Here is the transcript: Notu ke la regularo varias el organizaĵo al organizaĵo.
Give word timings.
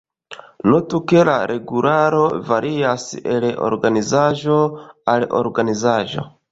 Notu 0.69 1.01
ke 1.11 1.21
la 1.29 1.35
regularo 1.51 2.23
varias 2.49 3.07
el 3.37 3.47
organizaĵo 3.69 4.61
al 5.17 5.33
organizaĵo. 5.45 6.31